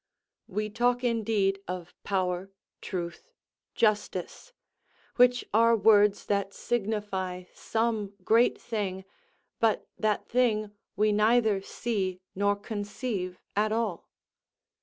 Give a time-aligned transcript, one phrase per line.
[0.47, 2.49] We talk indeed of power,
[2.81, 3.29] truth,
[3.75, 4.51] justice;
[5.17, 9.05] which are words that signify some great thing;
[9.59, 14.09] but that thing we neither see nor conceive at all.